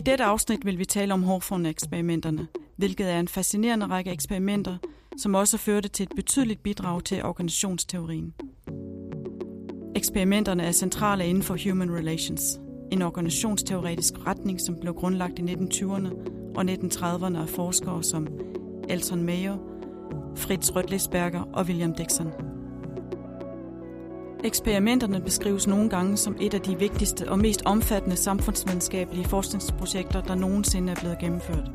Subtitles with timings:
[0.00, 4.76] I dette afsnit vil vi tale om Hawthorne-eksperimenterne, hvilket er en fascinerende række eksperimenter,
[5.16, 8.34] som også førte til et betydeligt bidrag til organisationsteorien.
[9.96, 12.60] Eksperimenterne er centrale inden for Human Relations,
[12.92, 16.10] en organisationsteoretisk retning, som blev grundlagt i 1920'erne
[16.54, 18.28] og 1930'erne af forskere som
[18.88, 19.56] Elton Mayo,
[20.36, 22.49] Fritz Rødlisberger og William Dixon.
[24.44, 30.34] Eksperimenterne beskrives nogle gange som et af de vigtigste og mest omfattende samfundsvidenskabelige forskningsprojekter, der
[30.34, 31.70] nogensinde er blevet gennemført.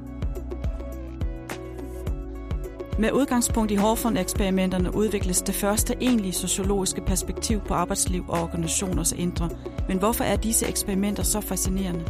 [3.00, 9.50] Med udgangspunkt i Hawthorne-eksperimenterne udvikles det første egentlige sociologiske perspektiv på arbejdsliv og organisationers indre.
[9.88, 12.06] Men hvorfor er disse eksperimenter så fascinerende?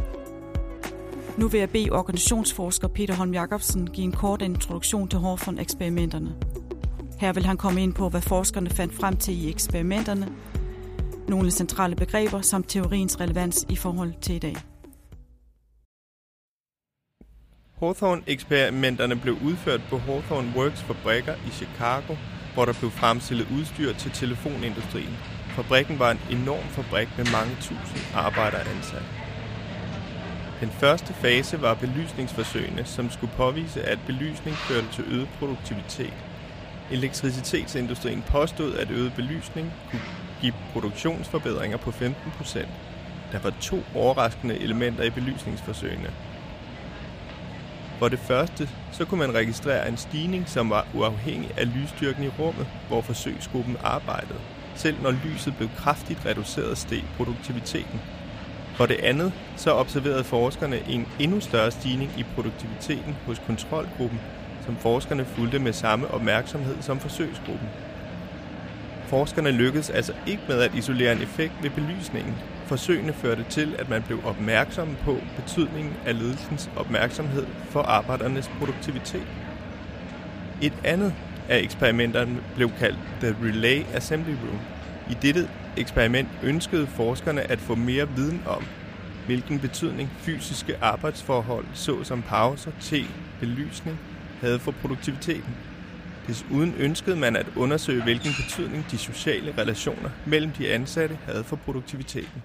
[1.36, 6.34] Nu vil jeg bede organisationsforsker Peter Holm Jacobsen give en kort introduktion til Hawthorne-eksperimenterne.
[7.20, 10.28] Her vil han komme ind på, hvad forskerne fandt frem til i eksperimenterne,
[11.28, 14.56] nogle centrale begreber samt teoriens relevans i forhold til i dag.
[17.80, 22.16] Hawthorne-eksperimenterne blev udført på Hawthorne Works fabrikker i Chicago,
[22.54, 25.16] hvor der blev fremstillet udstyr til telefonindustrien.
[25.48, 29.04] Fabrikken var en enorm fabrik med mange tusind arbejdere ansat.
[30.60, 36.14] Den første fase var belysningsforsøgene, som skulle påvise, at belysning førte til øget produktivitet.
[36.90, 40.02] Elektricitetsindustrien påstod, at øget belysning kunne
[40.40, 42.68] give produktionsforbedringer på 15 procent.
[43.32, 46.10] Der var to overraskende elementer i belysningsforsøgene.
[47.98, 52.28] For det første, så kunne man registrere en stigning, som var uafhængig af lysstyrken i
[52.28, 54.38] rummet, hvor forsøgsgruppen arbejdede.
[54.74, 58.00] Selv når lyset blev kraftigt reduceret, steg produktiviteten.
[58.74, 64.20] For det andet, så observerede forskerne en endnu større stigning i produktiviteten hos kontrolgruppen,
[64.66, 67.68] som forskerne fulgte med samme opmærksomhed som forsøgsgruppen.
[69.06, 72.34] Forskerne lykkedes altså ikke med at isolere en effekt ved belysningen.
[72.66, 79.26] Forsøgene førte til, at man blev opmærksom på betydningen af ledelsens opmærksomhed for arbejdernes produktivitet.
[80.62, 81.14] Et andet
[81.48, 84.60] af eksperimenterne blev kaldt The Relay Assembly Room.
[85.10, 88.64] I dette eksperiment ønskede forskerne at få mere viden om,
[89.26, 93.04] hvilken betydning fysiske arbejdsforhold, såsom pauser, te,
[93.40, 93.98] belysning,
[94.40, 95.56] havde for produktiviteten.
[96.26, 101.56] Desuden ønskede man at undersøge, hvilken betydning de sociale relationer mellem de ansatte havde for
[101.56, 102.42] produktiviteten.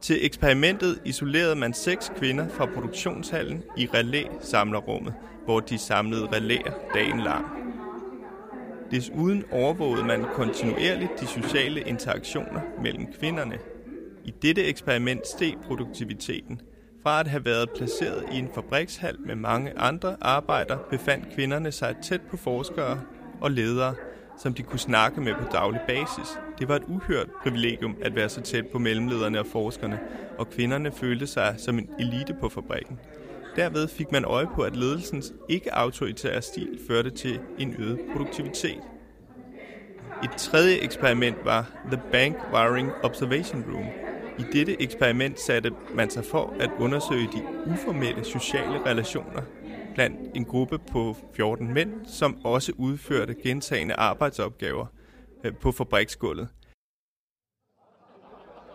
[0.00, 5.14] Til eksperimentet isolerede man seks kvinder fra produktionshallen i relæ-samlerummet,
[5.44, 7.46] hvor de samlede relæer dagen lang.
[8.90, 13.58] Desuden overvågede man kontinuerligt de sociale interaktioner mellem kvinderne.
[14.24, 16.60] I dette eksperiment steg produktiviteten–
[17.02, 21.96] fra at have været placeret i en fabrikshal med mange andre arbejdere, befandt kvinderne sig
[22.02, 23.00] tæt på forskere
[23.40, 23.94] og ledere,
[24.38, 26.38] som de kunne snakke med på daglig basis.
[26.58, 29.98] Det var et uhørt privilegium at være så tæt på mellemlederne og forskerne,
[30.38, 32.98] og kvinderne følte sig som en elite på fabrikken.
[33.56, 38.80] Derved fik man øje på, at ledelsens ikke-autoritære stil førte til en øget produktivitet.
[40.24, 43.86] Et tredje eksperiment var The Bank Wiring Observation Room,
[44.38, 49.42] i dette eksperiment satte man sig for at undersøge de uformelle sociale relationer
[49.94, 54.86] blandt en gruppe på 14 mænd, som også udførte gentagende arbejdsopgaver
[55.44, 56.48] øh, på fabriksgulvet.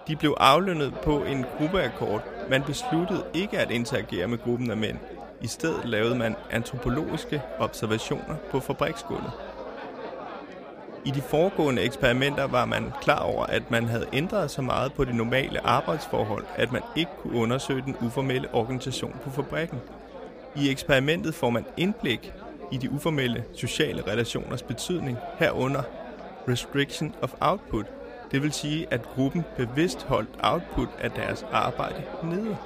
[0.08, 2.24] De blev aflønnet på en gruppeakkord.
[2.50, 4.98] Man besluttede ikke at interagere med gruppen af mænd.
[5.42, 9.32] I stedet lavede man antropologiske observationer på fabriksgulvet.
[11.06, 15.06] I de foregående eksperimenter var man klar over, at man havde ændret så meget på
[15.06, 19.80] det normale arbejdsforhold, at man ikke kunne undersøge den uformelle organisation på fabrikken.
[20.56, 22.34] I eksperimentet får man indblik
[22.72, 25.84] i de uformelle sociale relationers betydning herunder
[26.48, 27.86] restriction of output,
[28.32, 32.58] det vil sige, at gruppen bevidst holdt output af deres arbejde nede.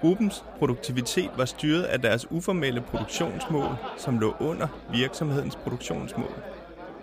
[0.00, 6.51] Gruppens produktivitet var styret af deres uformelle produktionsmål, som lå under virksomhedens produktionsmål.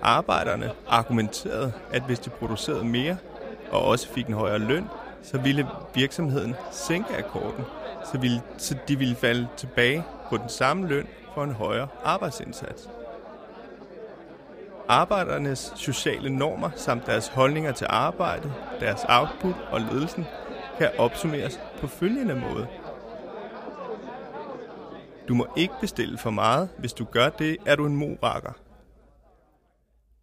[0.01, 3.17] Arbejderne argumenterede, at hvis de producerede mere
[3.71, 4.85] og også fik en højere løn,
[5.23, 7.65] så ville virksomheden sænke akkorden,
[8.11, 12.89] så, ville, så de ville falde tilbage på den samme løn for en højere arbejdsindsats.
[14.87, 20.25] Arbejdernes sociale normer samt deres holdninger til arbejdet, deres output og ledelsen
[20.77, 22.67] kan opsummeres på følgende måde.
[25.27, 26.69] Du må ikke bestille for meget.
[26.77, 28.51] Hvis du gør det, er du en morakker.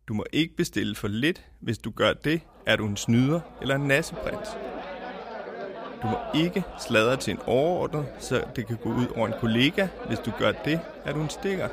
[0.09, 1.43] Du må ikke bestille for lidt.
[1.61, 4.49] Hvis du gør det, er du en snyder eller en nasseprins.
[6.03, 9.89] Du må ikke sladre til en overordnet, så det kan gå ud over en kollega.
[10.07, 11.69] Hvis du gør det, er du en stikker.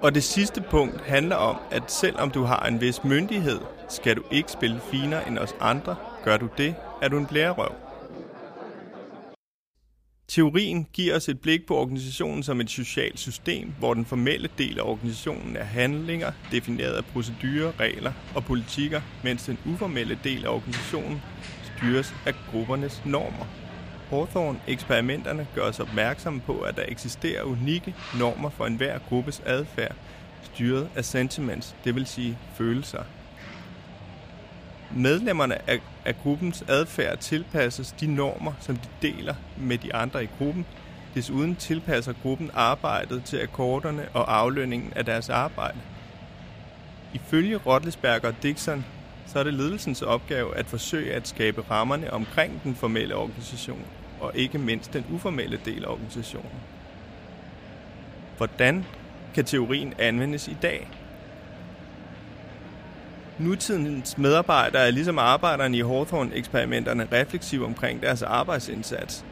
[0.00, 4.22] Og det sidste punkt handler om, at selvom du har en vis myndighed, skal du
[4.30, 7.87] ikke spille finere end os andre, Gør du det, er du en blærerøv.
[10.28, 14.78] Teorien giver os et blik på organisationen som et socialt system, hvor den formelle del
[14.78, 20.48] af organisationen er handlinger, defineret af procedurer, regler og politikker, mens den uformelle del af
[20.48, 21.20] organisationen
[21.64, 23.46] styres af gruppernes normer.
[24.10, 29.96] Hawthorne-eksperimenterne gør os opmærksomme på, at der eksisterer unikke normer for enhver gruppes adfærd,
[30.42, 33.02] styret af sentiments, det vil sige følelser.
[34.96, 40.28] Medlemmerne af, af gruppens adfærd tilpasses de normer, som de deler med de andre i
[40.38, 40.66] gruppen.
[41.14, 45.78] Desuden tilpasser gruppen arbejdet til akkorderne og aflønningen af deres arbejde.
[47.14, 48.84] Ifølge Rotlesberger og Dixon,
[49.26, 53.84] så er det ledelsens opgave at forsøge at skabe rammerne omkring den formelle organisation,
[54.20, 56.60] og ikke mindst den uformelle del af organisationen.
[58.36, 58.84] Hvordan
[59.34, 60.97] kan teorien anvendes i dag?
[63.38, 69.24] Nutidens medarbejdere er ligesom arbejderne i Hawthorne-eksperimenterne refleksive omkring deres arbejdsindsats.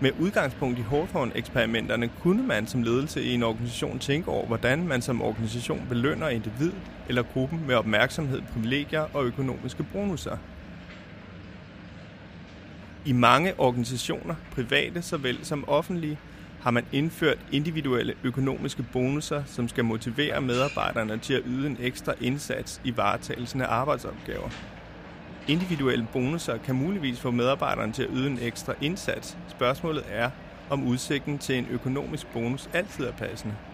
[0.00, 5.02] Med udgangspunkt i Hawthorne-eksperimenterne kunne man som ledelse i en organisation tænke over, hvordan man
[5.02, 6.72] som organisation belønner individ
[7.08, 10.36] eller gruppen med opmærksomhed, privilegier og økonomiske bonusser.
[13.04, 16.18] I mange organisationer, private såvel som offentlige,
[16.60, 22.14] har man indført individuelle økonomiske bonusser, som skal motivere medarbejderne til at yde en ekstra
[22.20, 24.48] indsats i varetagelsen af arbejdsopgaver.
[25.48, 29.38] Individuelle bonusser kan muligvis få medarbejderne til at yde en ekstra indsats.
[29.48, 30.30] Spørgsmålet er,
[30.70, 33.69] om udsigten til en økonomisk bonus altid er passende.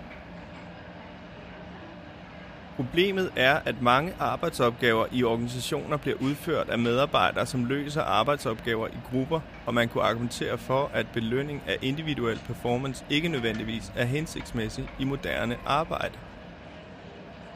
[2.76, 8.98] Problemet er, at mange arbejdsopgaver i organisationer bliver udført af medarbejdere, som løser arbejdsopgaver i
[9.10, 14.88] grupper, og man kunne argumentere for, at belønning af individuel performance ikke nødvendigvis er hensigtsmæssig
[14.98, 16.14] i moderne arbejde.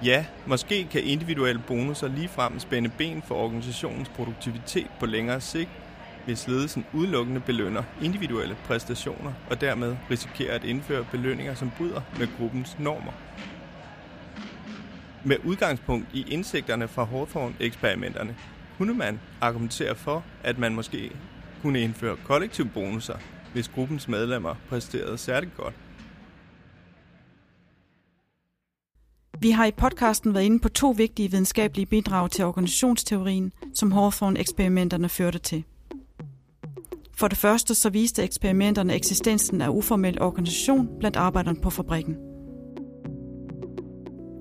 [0.05, 5.71] Ja, måske kan individuelle bonusser ligefrem spænde ben for organisationens produktivitet på længere sigt,
[6.25, 12.29] hvis ledelsen udelukkende belønner individuelle præstationer og dermed risikerer at indføre belønninger, som bryder med
[12.39, 13.13] gruppens normer.
[15.25, 18.37] Med udgangspunkt i indsigterne fra Hawthorne-eksperimenterne
[18.79, 21.11] kunne man argumentere for, at man måske
[21.63, 23.17] kunne indføre kollektiv bonusser,
[23.53, 25.75] hvis gruppens medlemmer præsterede særligt godt.
[29.41, 35.09] Vi har i podcasten været inde på to vigtige videnskabelige bidrag til organisationsteorien, som Hawthorne-eksperimenterne
[35.09, 35.65] førte til.
[37.17, 42.30] For det første så viste eksperimenterne eksistensen af uformel organisation blandt arbejderne på fabrikken.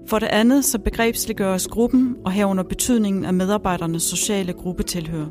[0.09, 5.25] For det andet så begrebsliggøres gruppen og herunder betydningen af medarbejdernes sociale gruppetilhør.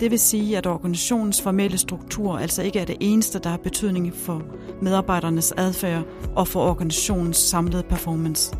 [0.00, 4.14] Det vil sige, at organisationens formelle struktur altså ikke er det eneste, der har betydning
[4.14, 4.42] for
[4.82, 6.04] medarbejdernes adfærd
[6.36, 8.56] og for organisationens samlede performance.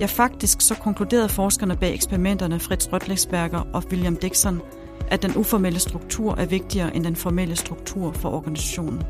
[0.00, 4.60] Ja, faktisk så konkluderede forskerne bag eksperimenterne Fritz Røtleksberger og William Dixon,
[5.08, 9.02] at den uformelle struktur er vigtigere end den formelle struktur for organisationen.